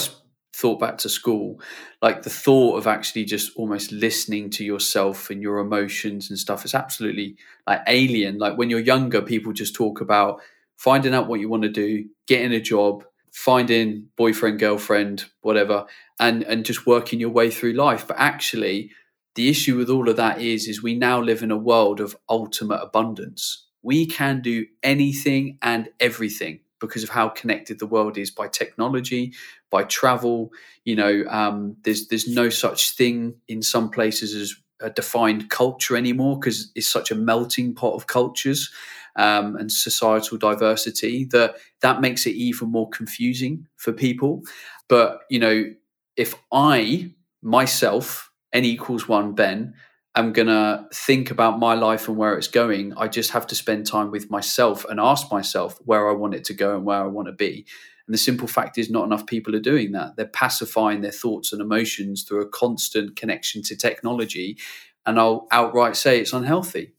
[0.54, 1.62] thought back to school,
[2.02, 6.66] like the thought of actually just almost listening to yourself and your emotions and stuff
[6.66, 8.38] is absolutely like alien.
[8.38, 10.42] Like when you're younger, people just talk about
[10.76, 15.86] finding out what you want to do, getting a job, finding boyfriend, girlfriend, whatever,
[16.20, 18.06] and and just working your way through life.
[18.06, 18.92] But actually,
[19.36, 22.18] the issue with all of that is is we now live in a world of
[22.28, 28.32] ultimate abundance we can do anything and everything because of how connected the world is
[28.32, 29.34] by technology,
[29.70, 30.52] by travel.
[30.86, 35.96] You know, um, there's there's no such thing in some places as a defined culture
[35.96, 38.72] anymore because it's such a melting pot of cultures
[39.16, 44.42] um, and societal diversity that that makes it even more confusing for people.
[44.88, 45.66] But you know,
[46.18, 49.74] if I myself n equals one Ben
[50.16, 53.56] am going to think about my life and where it's going, I just have to
[53.56, 57.02] spend time with myself and ask myself where I want it to go and where
[57.02, 57.66] I want to be.
[58.08, 60.18] And the simple fact is, not enough people are doing that.
[60.18, 64.58] They're pacifying their thoughts and emotions through a constant connection to technology.
[65.06, 66.92] And I'll outright say it's unhealthy.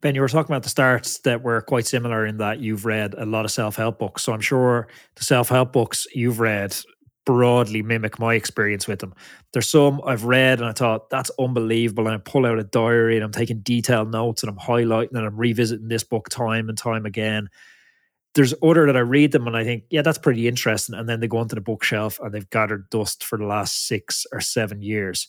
[0.00, 3.14] Ben, you were talking about the starts that were quite similar in that you've read
[3.18, 4.22] a lot of self help books.
[4.22, 6.74] So I'm sure the self help books you've read
[7.30, 9.14] broadly mimic my experience with them.
[9.52, 12.08] There's some I've read and I thought that's unbelievable.
[12.08, 15.24] And I pull out a diary and I'm taking detailed notes and I'm highlighting and
[15.24, 17.48] I'm revisiting this book time and time again.
[18.34, 20.96] There's other that I read them and I think, yeah, that's pretty interesting.
[20.96, 24.26] And then they go onto the bookshelf and they've gathered dust for the last six
[24.32, 25.28] or seven years.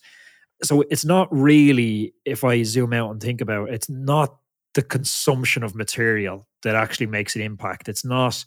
[0.63, 4.37] So it's not really, if I zoom out and think about it, it's not
[4.73, 7.89] the consumption of material that actually makes an impact.
[7.89, 8.43] It's not,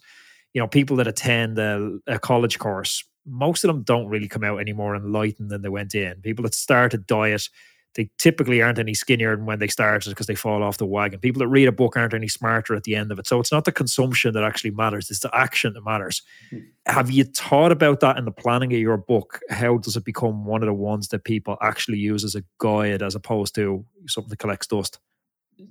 [0.53, 4.43] you know, people that attend a, a college course most of them don't really come
[4.43, 6.21] out any more enlightened than they went in.
[6.21, 7.49] People that start a diet,
[7.95, 11.19] they typically aren't any skinnier than when they started because they fall off the wagon.
[11.19, 13.27] People that read a book aren't any smarter at the end of it.
[13.27, 16.21] So it's not the consumption that actually matters, it's the action that matters.
[16.51, 16.65] Mm-hmm.
[16.87, 19.39] Have you thought about that in the planning of your book?
[19.49, 23.01] How does it become one of the ones that people actually use as a guide
[23.01, 24.99] as opposed to something that collects dust?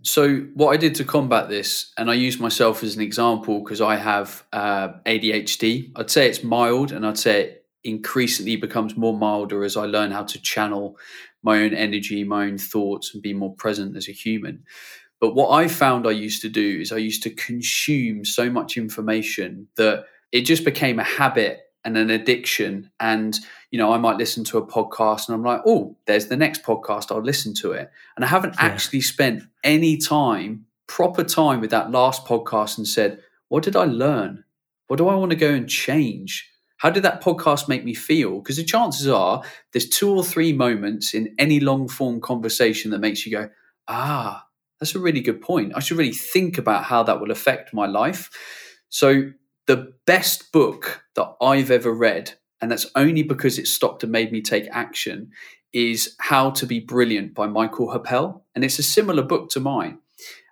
[0.02, 3.80] So, what I did to combat this, and I use myself as an example because
[3.80, 5.92] I have uh, ADHD.
[5.96, 10.10] I'd say it's mild, and I'd say it increasingly becomes more milder as I learn
[10.10, 10.96] how to channel
[11.42, 14.64] my own energy, my own thoughts, and be more present as a human.
[15.20, 18.76] But what I found I used to do is I used to consume so much
[18.76, 22.90] information that it just became a habit and an addiction.
[22.98, 23.38] And,
[23.74, 26.62] you know, I might listen to a podcast and I'm like, oh, there's the next
[26.62, 27.10] podcast.
[27.10, 27.90] I'll listen to it.
[28.14, 28.66] And I haven't yeah.
[28.66, 33.18] actually spent any time, proper time with that last podcast and said,
[33.48, 34.44] what did I learn?
[34.86, 36.48] What do I want to go and change?
[36.76, 38.38] How did that podcast make me feel?
[38.38, 43.00] Because the chances are there's two or three moments in any long form conversation that
[43.00, 43.50] makes you go,
[43.88, 44.46] ah,
[44.78, 45.72] that's a really good point.
[45.74, 48.30] I should really think about how that will affect my life.
[48.88, 49.32] So,
[49.66, 52.34] the best book that I've ever read,
[52.64, 55.30] and that's only because it stopped and made me take action,
[55.74, 58.40] is How to Be Brilliant by Michael Heppell.
[58.54, 59.98] And it's a similar book to mine.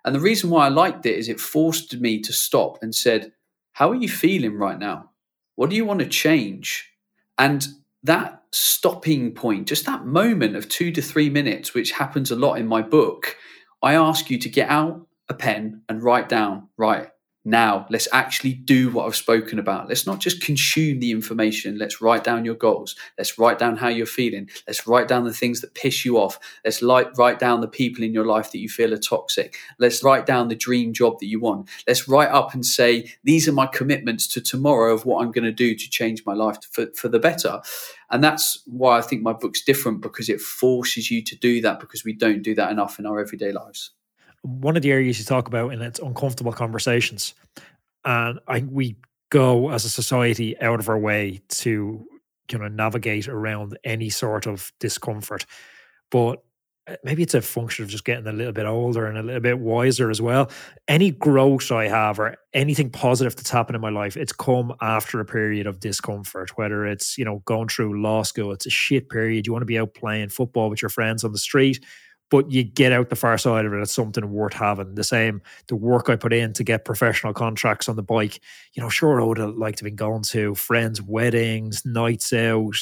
[0.05, 3.31] And the reason why I liked it is it forced me to stop and said,
[3.71, 5.09] How are you feeling right now?
[5.55, 6.87] What do you want to change?
[7.39, 7.67] And
[8.03, 12.59] that stopping point, just that moment of two to three minutes, which happens a lot
[12.59, 13.37] in my book,
[13.81, 17.07] I ask you to get out a pen and write down, right,
[17.45, 19.89] now let's actually do what I've spoken about.
[19.89, 21.77] Let's not just consume the information.
[21.77, 22.95] Let's write down your goals.
[23.17, 24.49] Let's write down how you're feeling.
[24.65, 26.39] Let's write down the things that piss you off.
[26.63, 29.57] Let's write down the people in your life that you feel are toxic.
[29.77, 31.69] Let's write down the dream job that you want.
[31.85, 35.43] Let's write up and say, these are my commitments to tomorrow of what I'm going
[35.43, 37.61] to do to change my life for, for the better.
[38.09, 41.79] And that's why I think my book's different because it forces you to do that
[41.79, 43.91] because we don't do that enough in our everyday lives
[44.43, 47.33] one of the areas you talk about in it's uncomfortable conversations,
[48.05, 48.97] and I we
[49.29, 52.05] go as a society out of our way to
[52.51, 55.45] you know navigate around any sort of discomfort,
[56.11, 56.43] but
[56.85, 59.39] uh, maybe it's a function of just getting a little bit older and a little
[59.39, 60.51] bit wiser as well.
[60.89, 65.21] Any growth I have or anything positive that's happened in my life, it's come after
[65.21, 69.09] a period of discomfort, whether it's, you know, going through law school, it's a shit
[69.09, 69.47] period.
[69.47, 71.83] You want to be out playing football with your friends on the street
[72.33, 73.79] but you get out the far side of it.
[73.79, 74.95] It's something worth having.
[74.95, 78.41] The same, the work I put in to get professional contracts on the bike.
[78.73, 82.33] You know, sure, I would have liked to have been going to friends' weddings, nights
[82.33, 82.73] out,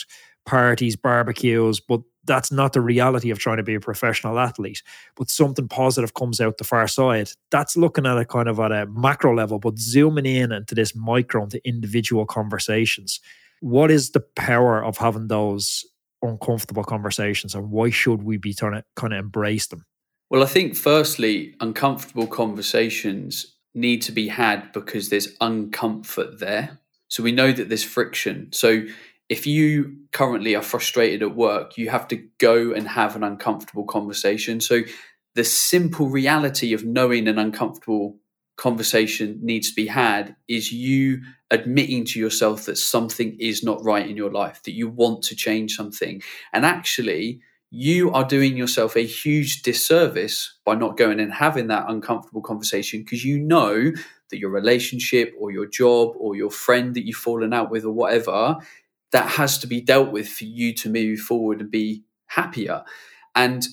[0.45, 4.83] parties, barbecues, but that's not the reality of trying to be a professional athlete.
[5.17, 7.31] But something positive comes out the far side.
[7.49, 10.95] That's looking at it kind of at a macro level, but zooming in into this
[10.95, 13.19] micro, into individual conversations.
[13.59, 15.85] What is the power of having those
[16.21, 19.85] uncomfortable conversations and why should we be trying to kind of embrace them?
[20.29, 26.79] Well, I think firstly, uncomfortable conversations need to be had because there's uncomfort there.
[27.07, 28.49] So we know that there's friction.
[28.53, 28.83] So
[29.29, 33.85] if you currently are frustrated at work, you have to go and have an uncomfortable
[33.85, 34.61] conversation.
[34.61, 34.81] So
[35.35, 38.17] the simple reality of knowing an uncomfortable
[38.61, 44.07] conversation needs to be had is you admitting to yourself that something is not right
[44.07, 46.21] in your life, that you want to change something.
[46.53, 47.41] And actually,
[47.71, 53.01] you are doing yourself a huge disservice by not going and having that uncomfortable conversation
[53.01, 53.91] because you know
[54.29, 57.91] that your relationship or your job or your friend that you've fallen out with or
[57.91, 58.57] whatever
[59.11, 62.83] that has to be dealt with for you to move forward and be happier.
[63.33, 63.65] And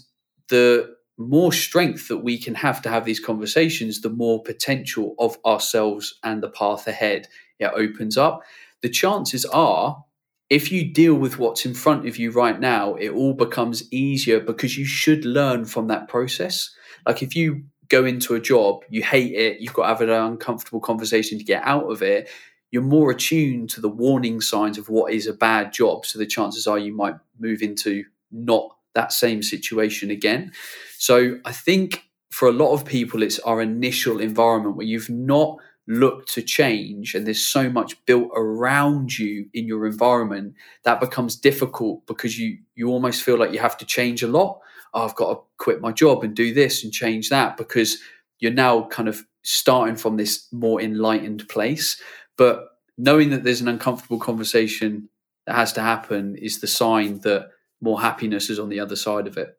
[0.48, 5.36] the more strength that we can have to have these conversations, the more potential of
[5.44, 8.42] ourselves and the path ahead it opens up.
[8.82, 10.04] The chances are,
[10.48, 14.38] if you deal with what's in front of you right now, it all becomes easier
[14.38, 16.70] because you should learn from that process.
[17.04, 20.10] Like if you go into a job, you hate it, you've got to have an
[20.10, 22.30] uncomfortable conversation to get out of it.
[22.70, 26.06] You're more attuned to the warning signs of what is a bad job.
[26.06, 30.52] So the chances are you might move into not that same situation again.
[30.98, 35.58] So I think for a lot of people, it's our initial environment where you've not
[35.86, 41.34] looked to change and there's so much built around you in your environment that becomes
[41.34, 44.60] difficult because you you almost feel like you have to change a lot
[44.92, 47.96] oh, i've got to quit my job and do this and change that because
[48.38, 51.98] you're now kind of starting from this more enlightened place
[52.36, 52.66] but
[52.98, 55.08] knowing that there's an uncomfortable conversation
[55.46, 57.48] that has to happen is the sign that
[57.80, 59.56] more happiness is on the other side of it.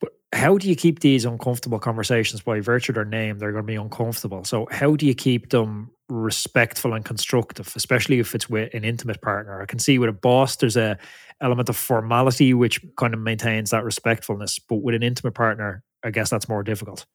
[0.00, 3.38] But how do you keep these uncomfortable conversations by virtue of their name?
[3.38, 4.44] They're going to be uncomfortable.
[4.44, 9.22] So how do you keep them respectful and constructive, especially if it's with an intimate
[9.22, 9.62] partner?
[9.62, 10.98] I can see with a boss, there's a
[11.40, 14.58] element of formality which kind of maintains that respectfulness.
[14.58, 17.06] But with an intimate partner, I guess that's more difficult.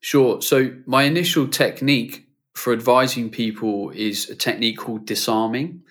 [0.00, 0.40] Sure.
[0.42, 5.82] So my initial technique for advising people is a technique called disarming.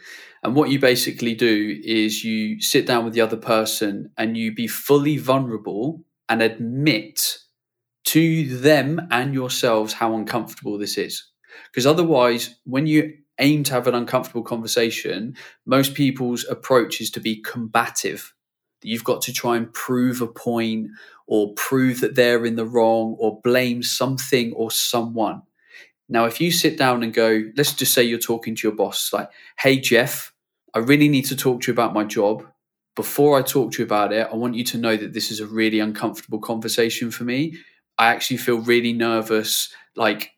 [0.45, 4.53] And what you basically do is you sit down with the other person and you
[4.53, 7.39] be fully vulnerable and admit
[8.03, 11.25] to them and yourselves how uncomfortable this is.
[11.71, 15.35] Because otherwise, when you aim to have an uncomfortable conversation,
[15.65, 18.31] most people's approach is to be combative.
[18.83, 20.91] You've got to try and prove a point
[21.25, 25.41] or prove that they're in the wrong or blame something or someone.
[26.07, 29.11] Now, if you sit down and go, let's just say you're talking to your boss,
[29.11, 30.33] like, hey, Jeff,
[30.75, 32.45] I really need to talk to you about my job.
[32.95, 35.39] Before I talk to you about it, I want you to know that this is
[35.39, 37.57] a really uncomfortable conversation for me.
[37.97, 39.73] I actually feel really nervous.
[39.95, 40.31] Like,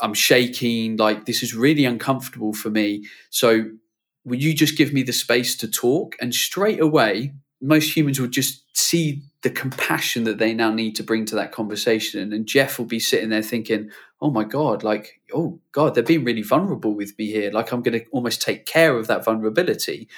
[0.00, 0.96] I'm shaking.
[0.96, 3.04] Like, this is really uncomfortable for me.
[3.30, 3.70] So,
[4.24, 6.16] would you just give me the space to talk?
[6.20, 11.02] And straight away, most humans will just see the compassion that they now need to
[11.02, 12.32] bring to that conversation.
[12.32, 16.24] And Jeff will be sitting there thinking, oh my God, like, oh God, they're being
[16.24, 17.52] really vulnerable with me here.
[17.52, 20.08] Like, I'm going to almost take care of that vulnerability.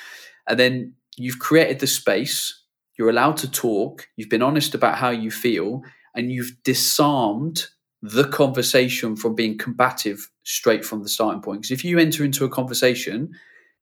[0.48, 2.62] And then you've created the space,
[2.98, 5.82] you're allowed to talk, you've been honest about how you feel,
[6.14, 7.66] and you've disarmed
[8.02, 11.60] the conversation from being combative straight from the starting point.
[11.60, 13.32] Because if you enter into a conversation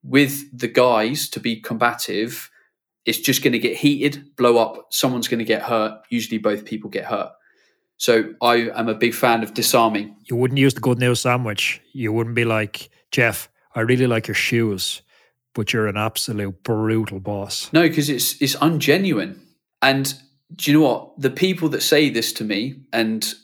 [0.02, 2.50] with the guys to be combative,
[3.08, 4.88] it's just going to get heated, blow up.
[4.90, 6.02] Someone's going to get hurt.
[6.10, 7.30] Usually, both people get hurt.
[7.96, 10.14] So I am a big fan of disarming.
[10.26, 11.80] You wouldn't use the good news sandwich.
[11.94, 13.48] You wouldn't be like Jeff.
[13.74, 15.00] I really like your shoes,
[15.54, 17.72] but you're an absolute brutal boss.
[17.72, 19.38] No, because it's it's ungenuine.
[19.80, 20.12] And
[20.54, 21.18] do you know what?
[21.18, 23.34] The people that say this to me, and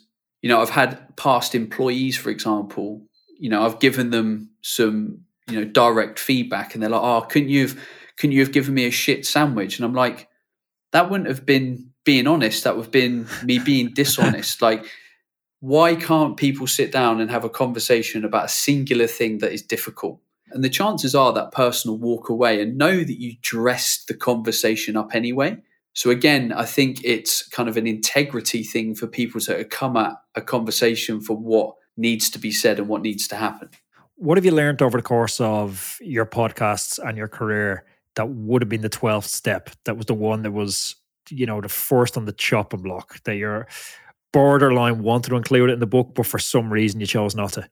[0.43, 3.03] you know, I've had past employees, for example.
[3.39, 7.49] You know, I've given them some you know direct feedback, and they're like, "Oh, couldn't
[7.49, 7.79] you have
[8.17, 10.29] couldn't you have given me a shit sandwich?" And I'm like,
[10.95, 12.63] that wouldn't have been being honest.
[12.63, 14.61] That would have been me being dishonest.
[14.61, 14.85] like,
[15.59, 19.61] why can't people sit down and have a conversation about a singular thing that is
[19.61, 20.21] difficult?
[20.51, 24.13] And the chances are that person will walk away and know that you dressed the
[24.13, 25.57] conversation up anyway.
[25.93, 30.13] So again, I think it's kind of an integrity thing for people to come at
[30.35, 33.69] a conversation for what needs to be said and what needs to happen.
[34.15, 37.85] What have you learned over the course of your podcasts and your career
[38.15, 39.69] that would have been the 12th step?
[39.85, 40.95] That was the one that was
[41.29, 43.67] you know the first on the chopping block that you're
[44.35, 47.53] borderline wanted to include it in the book, but for some reason you chose not
[47.53, 47.69] to?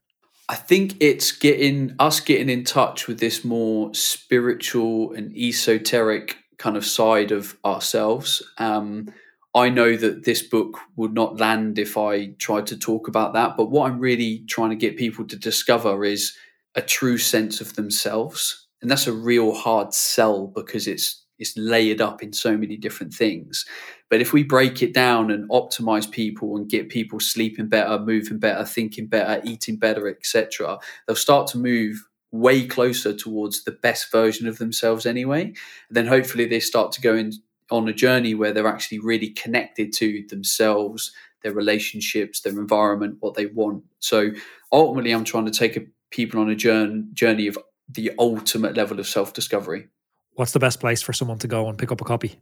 [0.47, 6.77] I think it's getting us getting in touch with this more spiritual and esoteric kind
[6.77, 8.41] of side of ourselves.
[8.59, 9.13] Um,
[9.53, 13.57] I know that this book would not land if I tried to talk about that,
[13.57, 16.33] but what I'm really trying to get people to discover is
[16.75, 18.62] a true sense of themselves.
[18.83, 23.13] And that's a real hard sell because it's it's layered up in so many different
[23.13, 23.65] things.
[24.09, 28.37] But if we break it down and optimize people and get people sleeping better, moving
[28.37, 30.77] better, thinking better, eating better, etc.,
[31.07, 35.45] they'll start to move way closer towards the best version of themselves anyway.
[35.45, 35.55] And
[35.91, 37.31] then hopefully they start to go in
[37.71, 43.33] on a journey where they're actually really connected to themselves, their relationships, their environment, what
[43.33, 43.83] they want.
[43.99, 44.31] So
[44.71, 47.57] ultimately, I'm trying to take people on a journey, journey of
[47.89, 49.87] the ultimate level of self discovery
[50.35, 52.39] what's the best place for someone to go and pick up a copy?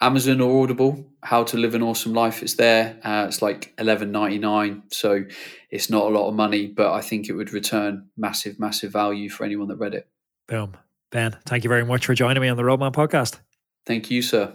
[0.00, 2.42] Amazon or Audible, How to Live an Awesome Life.
[2.42, 2.98] It's there.
[3.02, 5.24] Uh, it's like eleven ninety nine, so
[5.70, 9.30] it's not a lot of money, but I think it would return massive, massive value
[9.30, 10.08] for anyone that read it.
[10.46, 10.76] Boom,
[11.10, 11.38] Ben.
[11.46, 13.40] Thank you very much for joining me on the Roadman podcast.
[13.86, 14.54] Thank you, sir.